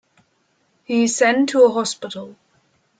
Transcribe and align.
He 0.85 1.03
is 1.03 1.15
sent 1.15 1.49
to 1.49 1.61
a 1.65 1.69
hospital. 1.69 2.35